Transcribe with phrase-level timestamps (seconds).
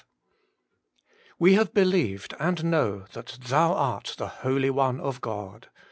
[1.37, 5.69] We have believed and know that Thou art the Holy One of God.'